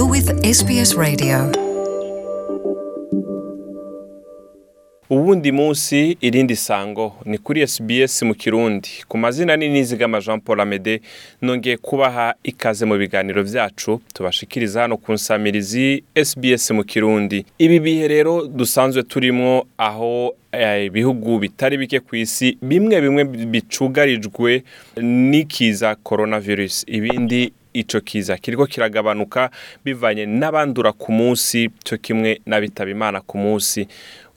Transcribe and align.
You're 0.00 0.12
with 0.12 0.30
SBS 0.44 0.96
Radio. 0.96 1.52
uwundi 5.10 5.52
munsi 5.52 6.16
irindi 6.20 6.56
sango. 6.56 7.12
Ni 7.24 7.38
kuri 7.38 7.66
SBS 7.66 8.22
mu 8.22 8.34
kirundi. 8.34 8.88
Ku 9.08 9.18
mazina 9.18 9.56
ni 9.56 9.68
nizigama 9.68 10.20
Jean 10.20 10.40
Paul 10.40 10.60
Amede 10.60 11.00
nongeye 11.42 11.76
kubaha 11.76 12.34
ikaze 12.42 12.84
mu 12.86 12.98
biganiro 12.98 13.42
vyacu. 13.42 14.00
Tubashikiriza 14.14 14.80
hano 14.80 14.96
ku 14.96 15.12
nsamirizi 15.12 16.04
SBS 16.24 16.70
mu 16.70 16.84
kirundi. 16.84 17.44
Ibi 17.58 17.80
bihe 17.80 18.08
rero 18.08 18.46
dusanzwe 18.46 19.02
turimwo 19.02 19.66
aho 19.78 20.34
eh, 20.52 20.84
ibihugu 20.84 21.38
bitari 21.38 21.78
bike 21.78 22.00
ku 22.00 22.16
isi 22.16 22.58
bimwe 22.62 23.00
bimwe 23.00 23.24
bicugarijwe 23.24 24.62
n'ikiza 25.02 25.94
coronavirus. 25.94 26.84
Ibindi 26.86 27.52
ico 27.72 28.00
kiza. 28.00 28.36
Kiriko 28.36 28.66
kiragabanuka 28.66 29.50
bivanye 29.84 30.26
n'abandura 30.26 30.92
ku 30.92 31.12
munsi 31.12 31.70
cyo 31.84 31.98
kimwe 31.98 32.40
n'abitaba 32.46 32.90
imana 32.90 33.20
ku 33.20 33.38
munsi. 33.38 33.86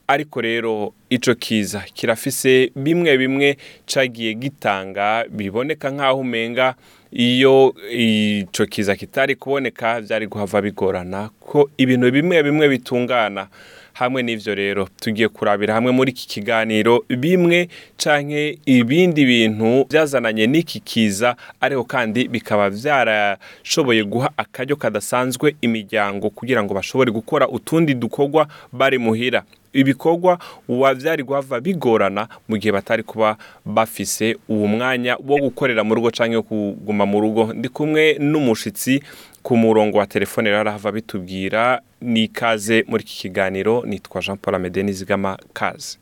Ariko 0.08 0.42
rero 0.42 0.94
ico 1.10 1.36
kiza 1.36 1.80
kirafise 1.94 2.72
bimwe 2.76 3.18
bimwe 3.18 3.58
cagiye 3.86 4.34
gitanga 4.34 5.24
biboneka 5.30 5.90
nk'aho 5.92 6.20
umenga 6.20 6.76
iyo 7.12 7.74
ico 7.92 8.66
kiza 8.66 8.96
kitari 8.96 9.36
kuboneka 9.36 10.02
vyari 10.02 10.28
guhava 10.28 10.62
bigorana 10.62 11.30
ko 11.40 11.70
ibintu 11.78 12.12
bimwe 12.12 12.44
bimwe 12.44 12.68
bitungana. 12.70 13.48
Hamwe 13.94 14.24
n'ivyo 14.24 14.56
rero 14.56 14.88
tugiye 15.02 15.28
kurabira 15.28 15.74
hamwe 15.74 15.92
muri 15.92 16.12
iki 16.12 16.28
kiganiro 16.28 17.06
bimwe 17.10 17.68
canke 17.98 18.58
ibindi 18.66 19.26
bintu 19.26 19.86
vyazananye 19.90 20.48
n'iki 20.48 20.80
kiza 20.80 21.36
ariko 21.62 21.84
kandi 21.84 22.28
bikaba 22.28 22.70
vyarashoboye 22.70 24.04
guha 24.04 24.30
akaryo 24.38 24.76
kadasanzwe 24.76 25.56
imiryango 25.62 26.30
kugira 26.30 26.64
ngo 26.64 26.74
bashobore 26.74 27.12
gukora 27.12 27.48
utundi 27.48 27.94
dukorwa 27.94 28.48
bari 28.72 28.98
muhira. 28.98 29.44
Ibikorwa 29.74 30.38
uwa 30.68 30.94
vyari 30.94 31.24
guhava 31.24 31.60
bigorana 31.62 32.28
mu 32.48 32.58
gihe 32.58 32.72
batari 32.72 33.04
kuba 33.04 33.38
bafise 33.66 34.38
uwo 34.50 34.68
mwanya 34.68 35.18
wo 35.28 35.38
gukorera 35.38 35.84
mu 35.84 35.96
rugo 35.96 36.12
wo 36.12 36.44
kuguma 36.44 37.06
mu 37.06 37.20
rugo. 37.22 37.54
Ndi 37.54 37.70
kumwe 37.70 38.18
n'umushitsi 38.20 39.04
ku 39.44 39.58
murongo 39.58 39.98
wa 39.98 40.06
telefone 40.08 40.50
rero 40.50 40.62
arahava 40.62 40.92
bitubwira 40.92 41.82
ni 42.02 42.24
ikaze 42.24 42.86
muri 42.88 43.04
iki 43.04 43.18
kiganiro 43.18 43.84
nitwa 43.86 44.22
Jean 44.22 44.38
Paul 44.38 44.56
Amede 44.56 44.84
Nizigama 44.84 45.38
kaze 45.54 45.98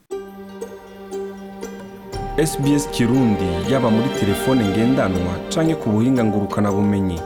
SBS 2.45 2.89
Kirundi 2.91 3.71
yaba 3.71 3.89
muri 3.89 4.09
telefone 4.19 4.63
ngendanwa 4.65 5.35
canke 5.49 5.75
ku 5.75 5.89
buhinga 5.89 6.23
ngurukana 6.23 6.71
bumenyi. 6.71 7.19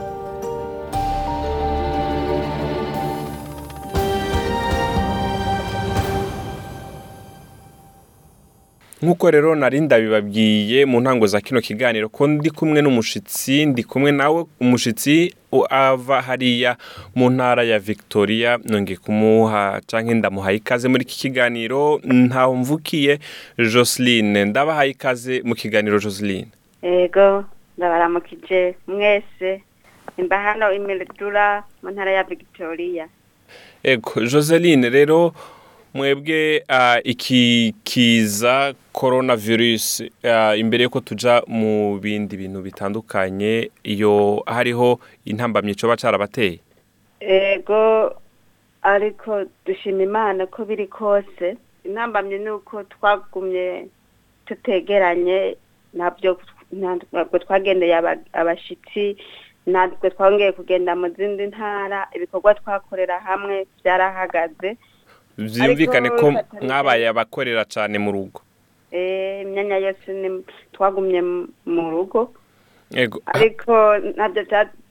Nk'uko 9.02 9.30
rero 9.30 9.54
nari 9.54 9.80
ndabibabwiye 9.80 10.86
mu 10.86 11.00
ntango 11.00 11.26
za 11.26 11.40
kino 11.40 11.60
kiganiro 11.60 12.08
ko 12.08 12.26
ndi 12.26 12.50
kumwe 12.50 12.82
n'umushitsi 12.82 13.66
ndi 13.66 13.84
kumwe 13.84 14.12
nawe 14.12 14.44
umushitsi 14.60 15.34
ava 15.70 16.20
hariya 16.22 16.76
mu 17.14 17.30
ntara 17.30 17.62
ya 17.64 17.78
victoria. 17.78 18.58
Nongeye 18.64 18.96
kumuha 18.96 19.80
canke 19.86 20.14
ndamuhaye 20.14 20.56
ikaze 20.56 20.88
muri 20.88 21.02
iki 21.02 21.16
kiganiro. 21.18 22.00
Ntaho 22.04 22.54
mvukiye 22.54 23.18
joseline 23.58 24.44
ndabahaye 24.44 24.90
ikaze 24.90 25.42
mu 25.44 25.54
kiganiro 25.54 25.98
joseline 25.98 26.48
ego 26.82 27.44
ndabaramukije 27.78 28.74
mwese 28.86 29.60
imba 30.18 30.38
hano 30.40 30.72
imiridura 30.72 31.64
mu 31.82 31.90
ntara 31.90 32.10
ya 32.12 32.24
victoria. 32.24 33.08
Ego 33.84 34.20
joseline 34.24 34.90
rero 34.90 35.32
mwebwe 35.96 36.62
uh, 36.70 36.96
iki 37.04 37.74
kiza 37.84 38.74
coronavirus 38.92 40.00
uh, 40.24 40.58
imbere 40.58 40.84
yuko 40.84 41.00
tuja 41.00 41.42
mu 41.46 41.98
bindi 41.98 42.36
bintu 42.36 42.62
bitandukanye 42.62 43.70
iyo 43.82 44.42
hariho 44.46 45.00
intambamyi 45.24 45.74
coba 45.74 45.96
carabateye? 45.96 46.60
Ego 47.20 48.12
ariko 48.82 49.44
dushima 49.66 50.02
imana 50.02 50.46
ko 50.46 50.64
biri 50.64 50.86
kose. 50.86 51.56
Intambamyi 51.84 52.38
ni 52.38 52.50
uko 52.50 52.84
twagumye 52.84 53.86
tutegeranye 54.46 55.56
ntabwo 55.94 57.38
twagendeye 57.38 57.94
abashitsi 58.32 59.16
ntabwo 59.66 60.10
twongeye 60.10 60.52
kugenda 60.52 60.96
mu 60.96 61.08
zindi 61.08 61.46
ntara. 61.46 62.08
Ibikorwa 62.16 62.54
twakorera 62.54 63.20
hamwe 63.20 63.66
byarahagaze. 63.80 64.76
Vyumvikane 65.38 66.10
ko 66.10 66.32
mwabaye 66.62 67.08
abakorera 67.08 67.64
cane 67.64 67.98
mu 67.98 68.12
rugo. 68.12 68.40
Imyanya 68.92 69.76
yose 69.76 70.08
twagumye 70.72 71.20
mu 71.66 71.84
rugo. 71.90 72.32
Ariko 73.26 73.98
na 74.16 74.28
byo 74.28 74.42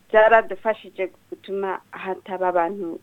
byaradufashije 0.10 1.10
gutuma 1.30 1.80
hataba 1.92 2.48
abantu 2.48 3.00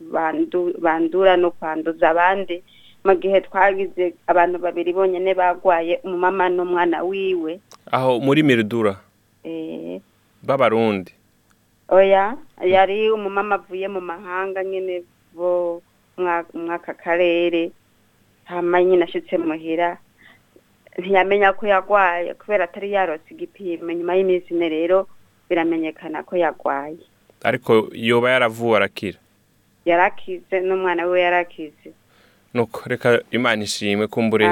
bandura 0.78 1.36
no 1.36 1.50
kwanduza 1.50 2.10
abandi. 2.10 2.62
Mu 3.04 3.14
gihe 3.18 3.40
twagize 3.40 4.14
abantu 4.26 4.58
babiri 4.62 4.92
bonyine 4.94 5.34
bagwaye 5.34 5.98
umumama 6.04 6.48
n'umwana 6.48 7.02
wiwe. 7.02 7.58
Aho 7.90 8.20
muri 8.20 8.42
miridura 8.42 8.96
b'abarundi. 10.42 11.12
Oya 11.88 12.36
yari 12.62 13.10
umumama 13.10 13.54
avuye 13.58 13.88
mu 13.88 14.00
mahanga 14.00 14.64
nyine 14.64 15.02
bo 15.34 15.82
mwaka 16.54 16.94
karere 16.94 17.70
hama 18.44 18.82
nyine 18.84 19.04
ashitse 19.04 19.38
muhira. 19.38 19.98
Ntiyamenya 20.98 21.52
ko 21.52 21.66
yagwaye 21.66 22.34
kubera 22.34 22.64
atari 22.64 22.92
yarose 22.92 23.24
igipimo. 23.30 23.92
Nyuma 23.92 24.14
y'iminsi 24.14 24.54
ine 24.54 24.68
rero 24.68 25.08
biramenyekana 25.48 26.22
ko 26.22 26.36
yagwaye. 26.36 27.00
Ariko 27.42 27.88
yoba 27.92 28.30
yaravuwe 28.30 28.76
arakira 28.76 29.18
yarakize 29.84 30.60
n'umwana 30.60 31.06
we 31.06 31.20
yarakize. 31.20 31.90
Nuko 32.54 32.82
reka 32.88 33.20
imana 33.30 33.62
ishimwe 33.64 34.06
kumbure 34.06 34.46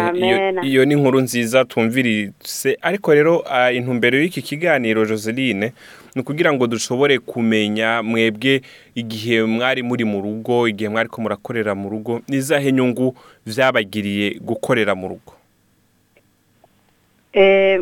iyo 0.63 0.85
ni 0.85 0.95
inkuru 0.95 1.21
nziza 1.21 1.65
tumvirise 1.65 2.79
ariko 2.81 3.15
rero 3.15 3.45
intumbero 3.73 4.19
y'iki 4.19 4.43
kiganiro 4.43 5.05
joseline 5.07 5.73
ni 6.15 6.21
ukugira 6.23 6.53
ngo 6.53 6.67
dushobore 6.67 7.19
kumenya 7.19 8.03
mwebwe 8.03 8.63
igihe 8.95 9.43
mwari 9.45 9.83
muri 9.83 10.05
mu 10.05 10.21
rugo 10.23 10.69
igihe 10.69 10.89
mwari 10.89 11.09
ko 11.09 11.21
murakorera 11.23 11.75
mu 11.75 11.89
rugo 11.91 12.21
nizahe 12.29 12.73
nyungu 12.73 13.17
vyabagiriye 13.47 14.41
gukorera 14.41 14.95
mu 14.95 15.09
rugo. 15.09 15.33
Eh, 17.33 17.81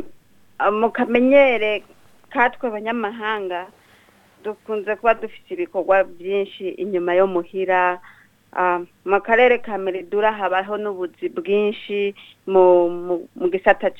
mu 0.73 0.91
kamenyere 0.91 1.83
katwe 2.31 2.69
abanyamahanga 2.69 3.67
dukunze 4.45 4.97
kuba 4.97 5.15
dufite 5.15 5.55
ibikorwa 5.55 6.05
byinshi 6.05 6.69
inyuma 6.69 7.15
yo 7.15 7.27
muhira 7.27 8.00
mu 9.04 9.20
karere 9.20 9.59
ka 9.59 9.78
meridura 9.78 10.32
habaho 10.32 10.76
n'ubuzi 10.76 11.28
bwinshi 11.28 12.14
mu 12.47 13.20
gisata 13.53 13.91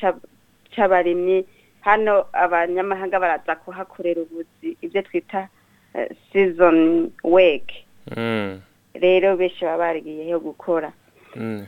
c'abarimyi. 0.75 1.45
Hano 1.81 2.27
abanyamahanga 2.33 3.21
baraza 3.21 3.57
kuhakorera 3.57 4.21
ubuzi 4.23 4.77
ibyo 4.83 5.03
twita 5.03 5.49
eh, 5.95 6.11
season 6.33 7.11
work. 7.25 7.73
Mm, 8.17 8.61
rero 8.95 9.37
benshi 9.37 9.65
baba 9.65 9.79
barigiyeyo 9.79 10.41
gukora. 10.41 10.93
Mm. 11.37 11.67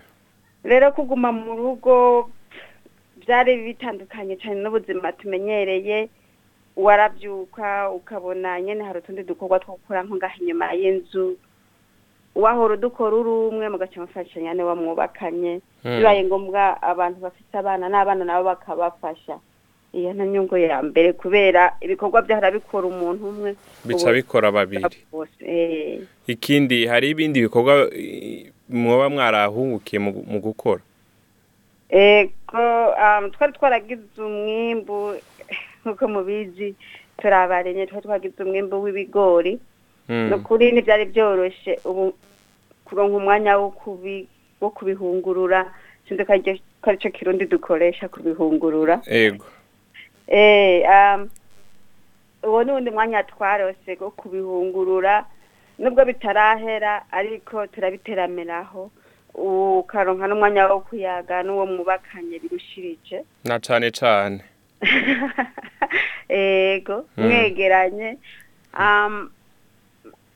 rero 0.65 0.93
kuguma 0.93 1.33
mu 1.33 1.57
rugo 1.57 2.31
byari 3.23 3.57
bitandukanye 3.65 4.37
cyane 4.37 4.61
n'ubuzima 4.61 5.13
tumenyereye. 5.13 6.09
Warabyuka 6.77 7.91
ukabona 7.91 8.61
nyine 8.61 8.85
hari 8.85 8.99
utundi 8.99 9.23
dukorwa 9.23 9.59
two 9.61 9.73
gukora 9.73 10.03
nko 10.03 10.17
ngaho 10.17 10.37
inyuma 10.41 10.73
y'inzu. 10.73 11.37
Wahora 12.35 12.75
udukora 12.75 13.17
uri 13.17 13.31
umwe 13.31 13.69
mugaca 13.69 14.01
mufashanya 14.01 14.55
niba 14.55 14.75
mwubakanye. 14.75 15.61
Mm. 15.85 15.97
bibaye 15.97 16.25
ngombwa 16.25 16.83
abantu 16.83 17.21
bafite 17.21 17.55
abana 17.59 17.89
n'abana 17.89 18.25
nabo 18.25 18.45
bakabafasha. 18.45 19.39
Iyo 19.93 20.13
nta 20.15 20.27
nyungu 20.27 20.57
ya 20.57 20.83
mbere 20.83 21.13
kubera 21.13 21.75
ibikorwa 21.81 22.23
byahora 22.23 22.51
bikora 22.51 22.87
umuntu 22.87 23.29
umwe. 23.29 23.57
Bica 23.85 24.13
bikora 24.13 24.53
babiri. 24.53 24.85
eh. 25.41 26.01
ikindi 26.27 26.87
hari 26.87 27.11
ibindi 27.11 27.43
bikorwa 27.43 27.91
eh, 27.91 28.53
mwoba 28.69 29.11
mwarahungukiye 29.11 29.99
mu 30.01 30.39
gukora? 30.41 30.81
Ego 31.91 32.95
um, 32.95 33.31
twari 33.31 33.53
twaragize 33.53 34.15
umwimbu 34.19 35.19
nk'uko 35.83 36.09
mubizi 36.09 36.75
turabarenye 37.19 37.87
twari 37.87 38.07
twagize 38.07 38.43
umwimbu 38.43 38.83
w'ibigori. 38.83 39.59
Mm. 40.11 40.29
ni 40.29 40.35
ukuri 40.35 40.73
ntibyari 40.73 41.05
byoroshe 41.07 41.79
ubu 41.85 42.15
kuronka 42.85 43.17
umwanya 43.17 43.59
wo 43.59 43.71
kubi 43.71 44.27
wo 44.61 44.71
kubihungurura. 44.71 45.71
Sinzi 46.09 46.25
ko 46.27 46.33
ari 46.91 46.99
cyo 46.99 47.11
kirundi 47.15 47.47
dukoresha 47.47 48.09
kubihungurura. 48.11 49.01
Ego 49.07 49.47
eh 50.27 50.83
um, 50.91 51.29
uwo 52.43 52.65
ni 52.65 52.71
uwundi 52.71 52.91
mwanya 52.91 53.23
twarose 53.23 53.97
wo 54.01 54.11
kubihungurura. 54.11 55.25
Nubwo 55.79 56.05
bitarahera 56.05 57.03
ariko 57.13 57.67
turabiteramiraho 57.67 58.91
ukaronka 59.35 60.27
n'umwanya 60.27 60.67
wo 60.69 60.81
kuyaga 60.81 61.43
n'uwo 61.47 61.67
mwubakanye 61.67 62.39
birushirije. 62.43 63.23
Na 63.45 63.61
cane 63.63 63.91
cane. 63.91 64.43
Ego 66.29 67.05
Mm. 67.17 67.25
mwegeranye. 67.27 68.19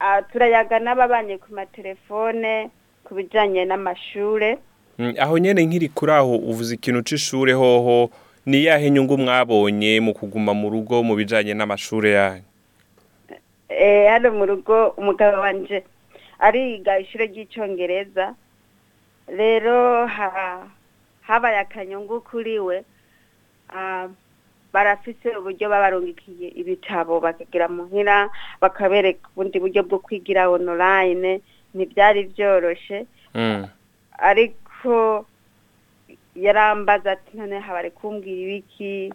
Ah, 0.05 0.21
turayaga 0.23 0.77
n'ababanye 0.79 1.39
ku 1.41 1.49
matelefone 1.57 2.69
ku 3.05 3.15
bijanye 3.17 3.65
n'amashure. 3.65 4.59
Mm, 4.99 5.15
aho 5.19 5.39
nyene 5.39 5.65
nkiri 5.65 5.89
kuri 5.89 6.13
aho 6.13 6.37
uvuze 6.37 6.75
ikintu 6.75 7.03
c'ishure 7.03 7.53
hoho 7.53 8.11
ni 8.47 8.65
yahe 8.65 8.91
nyungu 8.91 9.19
mwabonye 9.19 10.01
mu 10.01 10.13
kuguma 10.15 10.53
mu 10.55 10.69
rugo 10.71 11.03
mu 11.03 11.17
bijanye 11.17 11.55
n'amashure 11.57 12.11
yanyu? 12.13 12.45
Eh, 13.69 14.11
hano 14.13 14.31
mu 14.31 14.47
rugo 14.47 14.93
umugabo 15.01 15.41
wanje 15.41 15.83
ariga 16.39 16.99
ishure 17.01 17.27
ry'icongereza. 17.27 18.35
Rero 19.29 20.07
ha, 20.07 20.69
habaye 21.27 21.59
akanyungu 21.59 22.21
kuri 22.21 22.59
we. 22.61 22.85
Ah, 23.73 24.09
barafise 24.75 25.29
uburyo 25.39 25.71
babarungikiye 25.71 26.49
ibitabo 26.61 27.21
bakagira 27.23 27.69
muhira 27.71 28.27
bakabereka 28.61 29.23
ubundi 29.31 29.57
buryo 29.63 29.83
bwo 29.87 29.99
kwigira 30.03 30.51
online 30.51 31.41
ntibyari 31.75 32.23
vyoroshe 32.35 33.07
Mm. 33.35 33.67
ariko 34.19 35.27
yarambaza 36.37 37.13
ati 37.13 37.37
none 37.39 37.59
haba 37.59 37.79
ari 37.79 37.91
kumbwira 37.91 38.41
ibiki? 38.43 39.13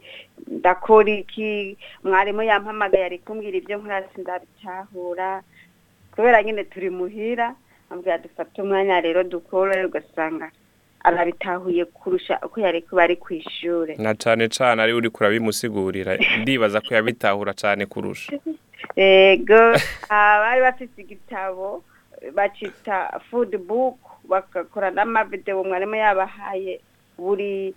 Ndakora 0.48 1.12
iki? 1.12 1.78
Mwarimu 2.04 2.44
yampamagaye 2.44 3.06
ari 3.06 3.20
kumbwira 3.20 3.58
ibyo 3.58 3.78
nkora 3.78 4.04
sindabitahura 4.16 5.44
kubera 6.16 6.44
nyine 6.44 6.64
turi 6.64 6.90
muhira 6.90 7.56
ambwira 7.90 8.18
dufate 8.18 8.62
umwanya 8.62 9.02
rero 9.02 9.24
dukore 9.24 9.86
ugasanga 9.86 10.52
arabitahuye 11.04 11.86
kurusha 11.86 12.40
uko 12.46 12.60
yari 12.60 12.82
kuba 12.82 13.04
ari 13.04 13.16
ku 13.16 13.34
ishure. 13.34 13.96
Na 13.98 14.14
cane 14.16 14.50
cane 14.50 14.82
ari 14.82 14.94
uriko 14.94 15.18
urabimusigurira 15.24 16.18
ndibaza 16.42 16.82
ko 16.82 16.94
yabitahura 16.94 17.54
cane 17.54 17.86
kurusha. 17.86 18.32
Ego 18.96 19.76
ah, 20.10 20.40
bari 20.42 20.62
bafise 20.62 21.02
igitabo 21.02 21.84
bacita 22.36 23.20
food 23.30 23.58
book 23.58 23.98
bagakora 24.30 24.92
n'amavideo 24.92 25.64
mwarimu 25.64 25.96
yabahaye 25.96 26.80
buri 27.18 27.74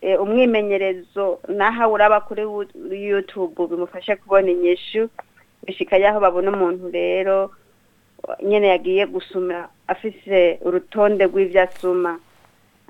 eh, 0.00 0.20
umwimenyerezo 0.22 1.40
naho 1.48 1.92
uraba 1.92 2.20
kuri 2.20 2.42
youtube 2.90 3.66
bimufasha 3.66 4.16
kubona 4.16 4.50
inyishu 4.50 5.08
bishika 5.66 5.96
yaho 5.96 6.20
babona 6.20 6.50
umuntu 6.52 6.90
rero 6.90 7.50
nyene 8.42 8.68
yagiye 8.68 9.06
gusuma 9.06 9.68
afise 9.86 10.58
urutonde 10.64 11.24
rw'ivyo 11.24 11.62
asuma 11.62 12.20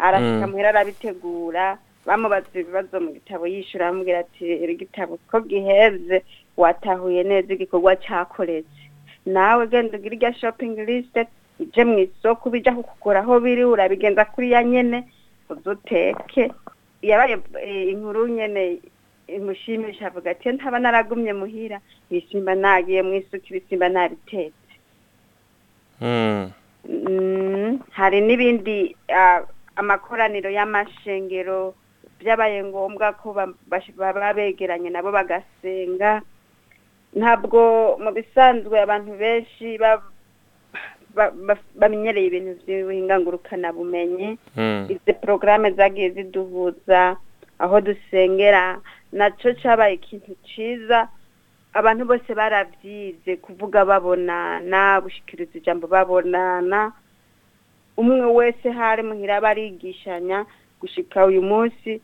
arashika 0.00 0.46
Mm. 0.46 0.50
muhira 0.50 0.68
arabitegura 0.72 1.78
bamubaza 2.06 2.48
ibibazo 2.54 3.00
mu 3.00 3.10
gitabo 3.12 3.44
yishura 3.46 3.88
amubwira 3.88 4.18
ati 4.24 4.44
iri 4.64 4.74
gitabo 4.82 5.18
ko 5.30 5.40
giheze 5.44 6.24
watahuye 6.56 7.22
neza 7.24 7.52
igikorwa 7.54 7.96
cakoretse 7.96 8.82
nawe 9.26 9.66
genda 9.68 9.98
ugira 9.98 10.14
irya 10.16 10.32
shopping 10.34 10.74
list 10.88 11.16
uje 11.60 11.82
mu 11.84 11.98
isoko 11.98 12.50
bija 12.50 12.72
kukugura 12.72 13.20
aho 13.20 13.40
biri 13.40 13.64
urabigenza 13.64 14.24
kuri 14.24 14.50
ya 14.56 14.64
nyene 14.64 15.04
uzuteke 15.52 16.52
yabaye 17.02 17.36
eh, 17.62 17.88
inkuru 17.92 18.28
nyene 18.28 18.78
imushimisha 19.28 20.06
avuga 20.08 20.30
ati 20.30 20.48
ntaba 20.52 20.78
naragumye 20.80 21.32
muhira 21.32 21.80
ibisimba 22.10 22.54
nagiye 22.54 23.02
mu 23.02 23.12
isuku 23.20 23.46
ibisimba 23.52 23.88
nabitetse 23.88 24.56
Mm. 26.00 26.50
Mm, 26.88 27.78
hari 27.92 28.20
n'ibindi 28.20 28.96
ah, 29.12 29.44
amakoraniro 29.80 30.50
y'amashengero 30.52 31.74
byabaye 32.20 32.60
ngombwa 32.68 33.12
ko 33.16 33.32
baba 33.96 34.34
begeranye 34.36 34.90
nabo 34.92 35.08
bagasenga. 35.12 36.20
Ntabwo 37.16 37.96
mu 37.98 38.10
bisanzwe 38.12 38.76
abantu 38.80 39.12
benshi 39.18 39.78
ba- 39.80 40.04
ba- 41.16 41.32
ba- 41.46 41.58
bamenyereye 41.74 42.26
ibintu 42.30 42.52
by'ubuhingangurukanabumenyi 42.62 44.38
Mm. 44.56 44.86
izi 44.92 45.12
porogaramu 45.18 45.70
zagiye 45.74 46.10
ziduhuza 46.14 47.16
aho 47.58 47.76
dusengera 47.80 48.78
na 49.12 49.26
cyo 49.34 49.50
cyabaye 49.58 49.94
ikintu 49.98 50.36
cyiza 50.46 51.08
abantu 51.74 52.04
bose 52.06 52.30
barabyize 52.34 53.36
kuvuga 53.42 53.82
babonana 53.84 55.00
gushikiriza 55.02 55.58
ijambo 55.58 55.86
babonana. 55.90 56.92
Umwe 58.00 58.24
wese 58.38 58.70
hari 58.70 59.02
muhira 59.02 59.40
barigishanya 59.40 60.44
gushika 60.80 61.26
uyu 61.26 61.42
munsi 61.42 62.00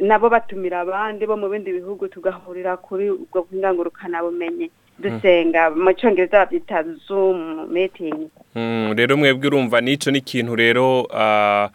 nabo 0.00 0.28
batumira 0.32 0.80
abandi 0.80 1.26
bo 1.26 1.36
mu 1.36 1.48
bindi 1.52 1.72
bihugu 1.72 2.08
tugahurira 2.08 2.76
kuri 2.76 3.10
ubwo 3.10 3.44
bumenyi 3.44 4.70
dusenga 4.98 5.70
mu 5.70 5.92
cyongereza 5.92 6.38
babyita 6.46 6.82
zoom 7.06 7.68
meeting. 7.72 8.30
Mm, 8.54 8.94
rero 8.96 9.16
mwebwe 9.16 9.46
urumva 9.46 9.80
n'ico 9.80 10.10
ni 10.10 10.18
ikintu 10.18 10.56
rero 10.56 11.06
ah, 11.12 11.68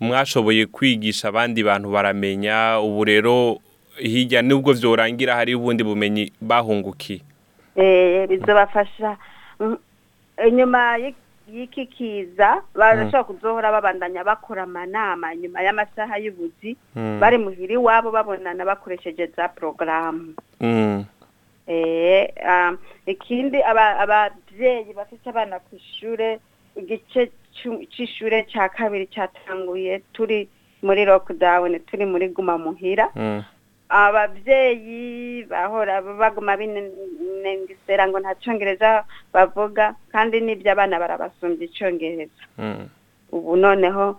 mwashoboye 0.00 0.66
kwigisha 0.66 1.28
abandi 1.28 1.62
bantu 1.64 1.90
baramenya 1.90 2.78
ubu 2.82 3.04
rero 3.04 3.58
hirya 3.96 4.42
nubwo 4.42 4.72
vyorangira 4.72 5.34
hari 5.34 5.54
ubundi 5.54 5.84
bumenyi 5.84 6.32
bahungukiye. 6.40 7.20
Eh 7.76 8.28
bizobafasha. 8.28 9.16
Mm, 11.48 11.52
inyuma 11.52 11.82
y'iki- 11.84 11.84
y'iki 11.84 11.86
kiza 11.86 12.62
barashobora 12.74 13.24
kuzohora 13.24 13.72
babandanya 13.72 14.24
bakora 14.24 14.62
amanama 14.62 15.34
nyuma 15.36 15.62
y'amasaha 15.62 16.18
y'ubuzi 16.18 16.76
Mm. 16.96 17.20
bari 17.20 17.38
muhira 17.38 17.74
iwabo 17.74 18.10
babonana 18.10 18.64
bakoresheje 18.64 19.26
za 19.36 19.48
porogaramu 19.48 20.34
Mm. 20.60 21.04
eh 21.66 22.28
um, 22.48 22.78
ikindi 23.06 23.62
aba- 23.62 23.98
abavyeyi 23.98 24.92
bafite 24.94 25.26
abana 25.30 25.58
ku 25.60 25.76
ishure 25.76 26.38
igice 26.76 27.30
c'ishure 27.90 28.42
ca 28.52 28.68
kabiri 28.68 29.06
catanguye 29.06 30.02
turi 30.12 30.48
muri 30.82 31.04
lockdown 31.04 31.78
turi 31.86 32.04
muri 32.06 32.28
guma 32.28 32.58
muhira 32.58 33.08
Abavyeyi 33.94 35.44
bahora 35.46 36.02
baguma 36.02 36.56
binengesera 36.58 38.08
ngo 38.08 38.18
nta 38.20 38.34
congereza 38.42 39.04
bavuga 39.32 39.94
kandi 40.12 40.40
n'ibyo 40.42 40.72
abana 40.72 40.98
barabasumbya 40.98 41.64
icongereza 41.70 42.42
Mm. 42.58 42.88
ubu 43.32 43.56
noneho 43.56 44.18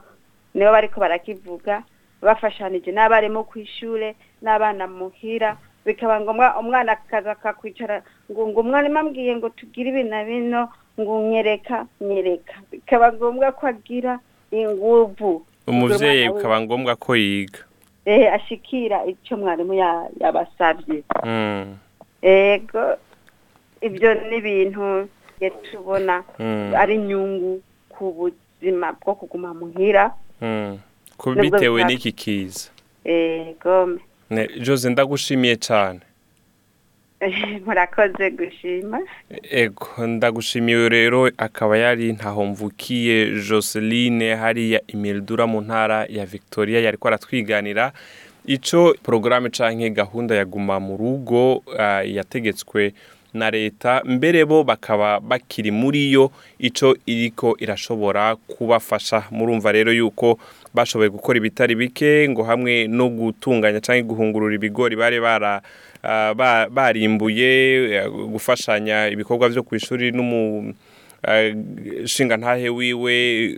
nibo 0.56 0.72
bariko 0.72 1.00
barakivuga 1.00 1.84
bafashanije 2.24 2.92
n'abarimu 2.96 3.44
ku 3.44 3.60
ishure 3.60 4.16
n'abana 4.42 4.88
muhira 4.88 5.58
bikaba 5.86 6.20
ngombwa 6.24 6.56
umwana 6.60 6.92
akaza 6.96 7.32
akakwicara 7.36 8.02
ngo 8.32 8.42
ngo 8.48 8.60
umwarimu 8.64 9.00
ambwiye 9.00 9.36
ngo 9.36 9.50
tugire 9.60 9.90
ibi 9.92 10.04
na 10.08 10.24
bino 10.24 10.72
ngo 11.00 11.14
nyereka 11.30 11.86
nyereka. 12.02 12.56
Bikaba 12.72 13.12
ngombwa 13.14 13.52
ko 13.52 13.68
agira 13.68 14.20
inguvu. 14.52 15.44
We- 16.32 16.32
bikaba 16.40 16.62
ngombwa 16.64 16.96
ko 16.96 17.16
yiga. 17.16 17.60
Ashikira 18.06 19.06
ico 19.06 19.38
mwarimu 19.38 19.74
ya- 19.74 20.10
yabasavye 20.20 21.04
Mm. 21.26 21.78
ego 22.22 22.98
ibyo 23.82 24.14
ni 24.14 24.38
ibintu 24.38 25.10
tubona 25.72 26.24
Mm. 26.40 26.74
ari 26.78 26.96
inyungu 26.96 27.62
ku 27.90 28.12
buzima 28.14 28.94
bwo 29.02 29.16
kuguma 29.16 29.54
muhira 29.54 30.12
Mm. 30.42 30.78
Nubwo 31.26 31.42
bitewe 31.42 31.84
n'iki 31.84 32.12
kiza 32.12 32.70
Jose 34.60 34.90
ndagushimiye 34.90 35.56
cane 35.56 36.00
murakoze 37.66 38.30
gushima. 38.32 39.00
Ego 39.52 40.08
ndagushimiye 40.08 40.90
rero 40.90 41.32
akaba 41.38 41.78
yari 41.78 42.14
ntaho 42.14 42.46
mvukiye 42.46 43.32
Joseline 43.50 44.36
hariya 44.36 44.82
Imildura 44.88 45.48
mu 45.48 45.62
ntara 45.62 46.06
ya 46.10 46.26
Victoria 46.26 46.80
yariko 46.80 47.08
aratwiganira. 47.08 47.92
Ico 48.46 48.96
porogaramu 49.04 49.50
canke 49.50 49.90
gahunda 49.90 50.36
ya 50.36 50.46
guma 50.46 50.80
mu 50.80 50.98
rugo 50.98 51.64
ah, 51.80 52.04
yategetswe 52.04 52.94
na 53.34 53.52
leta 53.52 54.02
mbere 54.06 54.46
bo 54.46 54.64
bakaba 54.64 55.20
bakiri 55.20 55.72
muri 55.72 56.12
yo. 56.12 56.32
Ico 56.60 56.96
iriko 57.06 57.58
irashobora 57.60 58.36
kubafasha 58.36 59.24
murumva 59.32 59.72
rero 59.72 59.92
yuko 59.94 60.40
bashoboye 60.74 61.10
gukora 61.10 61.38
ibitari 61.38 61.76
bike 61.76 62.30
ngo 62.30 62.44
hamwe 62.44 62.88
no 62.88 63.10
gutunganya 63.10 63.82
canke 63.82 64.04
guhungurura 64.04 64.56
ibigori 64.56 64.96
bari 64.96 65.20
bara 65.20 65.62
ba- 65.62 65.62
barimbuye 66.70 67.50
eh, 67.96 68.10
gufashanya 68.10 69.08
ibikorwa 69.10 69.50
vyo 69.50 69.64
kw'ishuri 69.64 70.12
n'umu 70.12 70.74
eh, 71.28 71.56
ntahe 72.38 72.70
wiwe 72.70 73.16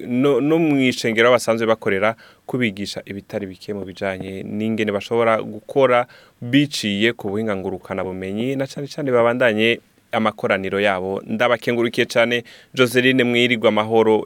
no, 0.08 0.42
mw'ishengero 0.60 1.28
aho 1.28 1.36
basanzwe 1.36 1.68
bakorera 1.68 2.16
kubigisha 2.46 3.02
ibitari 3.06 3.46
bike 3.46 3.74
mu 3.74 3.86
bijanye 3.86 4.44
n'ingene 4.44 4.92
bashobora 4.92 5.42
gukora 5.42 6.08
biciye 6.42 7.14
ku 7.14 7.30
buhinga 7.30 7.56
ngurukana 7.56 8.04
bumenyi 8.04 8.56
na 8.56 8.68
cane 8.68 8.88
cane 8.88 9.12
babandanye 9.12 9.80
amakoraniro 10.12 10.80
yabo. 10.80 11.22
Ndabakengurukiye 11.28 12.06
cyane 12.08 12.44
joseline 12.74 13.24
mwirirwa 13.24 13.70
amahoro 13.70 14.24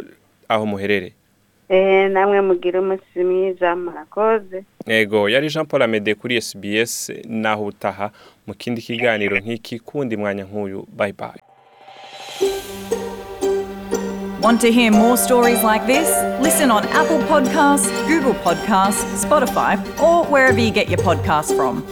aho 0.47 0.65
muherereye. 0.65 1.13
Eh, 1.71 2.09
namwe 2.11 2.41
mugira 2.41 2.79
umunsi 2.79 3.23
mwiza 3.23 3.75
murakoze 3.75 4.63
yego 4.87 5.29
yari 5.29 5.47
jean 5.49 5.65
paul 5.65 5.81
amede 5.81 6.15
kuri 6.15 6.41
sbs 6.41 7.11
naho 7.25 7.65
utaha 7.65 8.11
mu 8.47 8.53
kindi 8.53 8.81
kiganiro 8.81 9.39
nk'iki 9.39 9.79
kundi 9.79 10.17
mwanya 10.17 10.43
nk'uyu 10.43 10.87
bye 10.97 11.13
bye 11.13 11.39
Want 14.41 14.59
to 14.61 14.71
hear 14.71 14.91
more 14.91 15.17
stories 15.17 15.63
like 15.63 15.85
this? 15.85 16.09
Listen 16.41 16.71
on 16.71 16.83
Apple 16.87 17.19
Podcasts, 17.29 17.87
Google 18.07 18.33
Podcasts, 18.33 19.05
Spotify, 19.23 19.77
or 20.01 20.25
wherever 20.25 20.59
you 20.59 20.71
get 20.71 20.89
your 20.89 20.97
podcasts 20.97 21.55
from. 21.55 21.83